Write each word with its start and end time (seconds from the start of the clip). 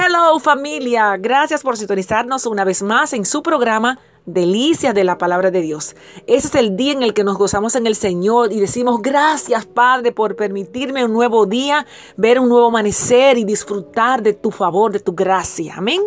Hello 0.00 0.38
familia, 0.38 1.16
gracias 1.16 1.64
por 1.64 1.76
sintonizarnos 1.76 2.46
una 2.46 2.62
vez 2.62 2.84
más 2.84 3.12
en 3.14 3.24
su 3.24 3.42
programa 3.42 3.98
Delicias 4.26 4.94
de 4.94 5.02
la 5.02 5.18
Palabra 5.18 5.50
de 5.50 5.60
Dios. 5.60 5.96
Ese 6.28 6.46
es 6.46 6.54
el 6.54 6.76
día 6.76 6.92
en 6.92 7.02
el 7.02 7.14
que 7.14 7.24
nos 7.24 7.36
gozamos 7.36 7.74
en 7.74 7.84
el 7.84 7.96
Señor 7.96 8.52
y 8.52 8.60
decimos 8.60 9.02
gracias 9.02 9.66
Padre 9.66 10.12
por 10.12 10.36
permitirme 10.36 11.04
un 11.04 11.12
nuevo 11.12 11.46
día, 11.46 11.84
ver 12.16 12.38
un 12.38 12.48
nuevo 12.48 12.68
amanecer 12.68 13.38
y 13.38 13.44
disfrutar 13.44 14.22
de 14.22 14.34
tu 14.34 14.52
favor, 14.52 14.92
de 14.92 15.00
tu 15.00 15.16
gracia. 15.16 15.74
Amén. 15.78 16.00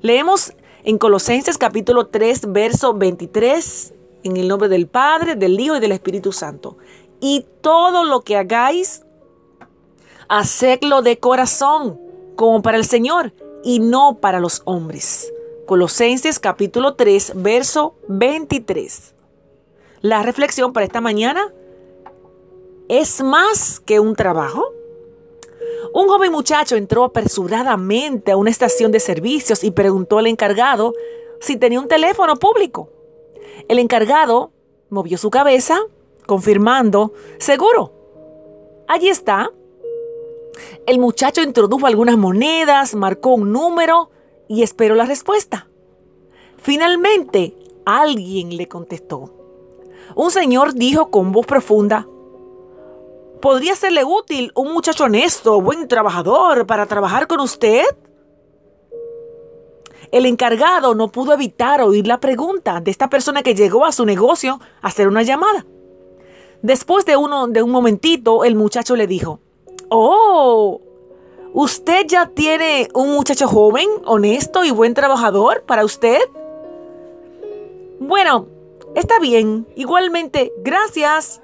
Leemos 0.00 0.52
en 0.82 0.98
Colosenses 0.98 1.56
capítulo 1.58 2.08
3, 2.08 2.50
verso 2.50 2.92
23, 2.92 3.94
en 4.24 4.36
el 4.36 4.48
nombre 4.48 4.68
del 4.68 4.88
Padre, 4.88 5.36
del 5.36 5.60
Hijo 5.60 5.76
y 5.76 5.80
del 5.80 5.92
Espíritu 5.92 6.32
Santo. 6.32 6.76
Y 7.20 7.46
todo 7.60 8.02
lo 8.02 8.22
que 8.22 8.36
hagáis, 8.36 9.04
hacedlo 10.28 11.02
de 11.02 11.20
corazón 11.20 12.11
como 12.42 12.60
para 12.60 12.76
el 12.76 12.84
Señor 12.84 13.32
y 13.62 13.78
no 13.78 14.18
para 14.18 14.40
los 14.40 14.62
hombres. 14.64 15.32
Colosenses 15.64 16.40
capítulo 16.40 16.96
3, 16.96 17.34
verso 17.36 17.94
23. 18.08 19.14
La 20.00 20.24
reflexión 20.24 20.72
para 20.72 20.84
esta 20.84 21.00
mañana 21.00 21.54
es 22.88 23.22
más 23.22 23.78
que 23.78 24.00
un 24.00 24.16
trabajo. 24.16 24.74
Un 25.94 26.08
joven 26.08 26.32
muchacho 26.32 26.74
entró 26.74 27.04
apresuradamente 27.04 28.32
a 28.32 28.36
una 28.36 28.50
estación 28.50 28.90
de 28.90 28.98
servicios 28.98 29.62
y 29.62 29.70
preguntó 29.70 30.18
al 30.18 30.26
encargado 30.26 30.94
si 31.40 31.56
tenía 31.56 31.78
un 31.78 31.86
teléfono 31.86 32.34
público. 32.34 32.90
El 33.68 33.78
encargado 33.78 34.50
movió 34.90 35.16
su 35.16 35.30
cabeza, 35.30 35.78
confirmando, 36.26 37.12
seguro. 37.38 37.92
Allí 38.88 39.10
está, 39.10 39.52
el 40.86 40.98
muchacho 40.98 41.42
introdujo 41.42 41.86
algunas 41.86 42.16
monedas, 42.16 42.94
marcó 42.94 43.34
un 43.34 43.52
número 43.52 44.10
y 44.48 44.62
esperó 44.62 44.94
la 44.94 45.06
respuesta. 45.06 45.68
Finalmente, 46.58 47.56
alguien 47.84 48.56
le 48.56 48.68
contestó. 48.68 49.34
Un 50.14 50.30
señor 50.30 50.74
dijo 50.74 51.10
con 51.10 51.32
voz 51.32 51.46
profunda, 51.46 52.06
¿podría 53.40 53.74
serle 53.74 54.04
útil 54.04 54.52
un 54.54 54.72
muchacho 54.72 55.04
honesto, 55.04 55.60
buen 55.60 55.88
trabajador 55.88 56.66
para 56.66 56.86
trabajar 56.86 57.26
con 57.26 57.40
usted? 57.40 57.82
El 60.10 60.26
encargado 60.26 60.94
no 60.94 61.08
pudo 61.08 61.32
evitar 61.32 61.80
oír 61.80 62.06
la 62.06 62.20
pregunta 62.20 62.80
de 62.80 62.90
esta 62.90 63.08
persona 63.08 63.42
que 63.42 63.54
llegó 63.54 63.86
a 63.86 63.92
su 63.92 64.04
negocio 64.04 64.60
a 64.82 64.88
hacer 64.88 65.08
una 65.08 65.22
llamada. 65.22 65.64
Después 66.60 67.06
de, 67.06 67.16
uno, 67.16 67.48
de 67.48 67.62
un 67.62 67.70
momentito, 67.70 68.44
el 68.44 68.54
muchacho 68.54 68.94
le 68.94 69.06
dijo, 69.06 69.40
Oh, 69.94 70.80
¿usted 71.52 72.06
ya 72.06 72.24
tiene 72.24 72.88
un 72.94 73.12
muchacho 73.12 73.46
joven, 73.46 73.86
honesto 74.06 74.64
y 74.64 74.70
buen 74.70 74.94
trabajador 74.94 75.64
para 75.64 75.84
usted? 75.84 76.18
Bueno, 78.00 78.46
está 78.94 79.18
bien. 79.18 79.66
Igualmente, 79.76 80.50
gracias. 80.60 81.42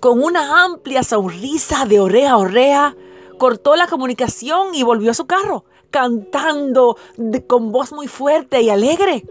Con 0.00 0.20
una 0.20 0.64
amplia 0.64 1.04
sonrisa 1.04 1.84
de 1.84 2.00
oreja 2.00 2.32
a 2.32 2.38
oreja, 2.38 2.96
cortó 3.38 3.76
la 3.76 3.86
comunicación 3.86 4.74
y 4.74 4.82
volvió 4.82 5.12
a 5.12 5.14
su 5.14 5.28
carro, 5.28 5.66
cantando 5.92 6.96
con 7.46 7.70
voz 7.70 7.92
muy 7.92 8.08
fuerte 8.08 8.60
y 8.60 8.70
alegre. 8.70 9.24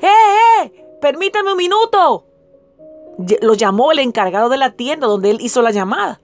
¡Eh, 0.00 0.62
eh! 0.62 0.96
Permítame 1.02 1.50
un 1.50 1.58
minuto. 1.58 2.24
Lo 3.42 3.52
llamó 3.52 3.92
el 3.92 3.98
encargado 3.98 4.48
de 4.48 4.56
la 4.56 4.72
tienda 4.72 5.06
donde 5.06 5.28
él 5.28 5.42
hizo 5.42 5.60
la 5.60 5.72
llamada 5.72 6.22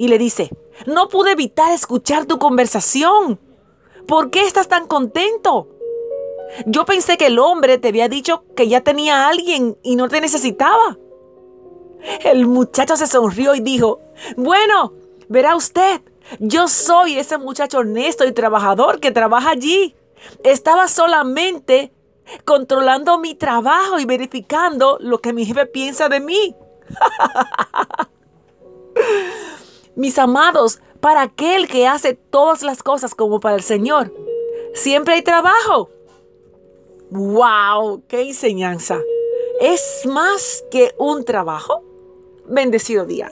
y 0.00 0.08
le 0.08 0.16
dice, 0.16 0.48
no 0.86 1.08
pude 1.08 1.32
evitar 1.32 1.72
escuchar 1.72 2.24
tu 2.24 2.38
conversación. 2.38 3.38
¿Por 4.08 4.30
qué 4.30 4.46
estás 4.46 4.66
tan 4.66 4.86
contento? 4.86 5.68
Yo 6.64 6.86
pensé 6.86 7.18
que 7.18 7.26
el 7.26 7.38
hombre 7.38 7.76
te 7.76 7.88
había 7.88 8.08
dicho 8.08 8.44
que 8.56 8.66
ya 8.66 8.80
tenía 8.80 9.18
a 9.18 9.28
alguien 9.28 9.76
y 9.82 9.96
no 9.96 10.08
te 10.08 10.22
necesitaba. 10.22 10.96
El 12.24 12.46
muchacho 12.46 12.96
se 12.96 13.06
sonrió 13.06 13.54
y 13.54 13.60
dijo, 13.60 14.00
bueno, 14.38 14.94
verá 15.28 15.54
usted, 15.54 16.00
yo 16.38 16.66
soy 16.66 17.18
ese 17.18 17.36
muchacho 17.36 17.80
honesto 17.80 18.24
y 18.24 18.32
trabajador 18.32 19.00
que 19.00 19.10
trabaja 19.10 19.50
allí. 19.50 19.94
Estaba 20.42 20.88
solamente 20.88 21.92
controlando 22.46 23.18
mi 23.18 23.34
trabajo 23.34 23.98
y 23.98 24.06
verificando 24.06 24.96
lo 24.98 25.18
que 25.18 25.34
mi 25.34 25.44
jefe 25.44 25.66
piensa 25.66 26.08
de 26.08 26.20
mí. 26.20 26.56
Mis 30.00 30.18
amados, 30.18 30.80
para 31.00 31.20
aquel 31.20 31.68
que 31.68 31.86
hace 31.86 32.14
todas 32.14 32.62
las 32.62 32.82
cosas 32.82 33.14
como 33.14 33.38
para 33.38 33.56
el 33.56 33.62
Señor, 33.62 34.10
siempre 34.72 35.12
hay 35.12 35.20
trabajo. 35.20 35.90
¡Wow! 37.10 38.04
¡Qué 38.08 38.22
enseñanza! 38.22 38.98
¿Es 39.60 40.06
más 40.06 40.64
que 40.70 40.94
un 40.96 41.26
trabajo? 41.26 41.84
Bendecido 42.46 43.04
día. 43.04 43.30